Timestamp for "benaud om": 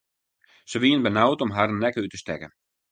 1.05-1.55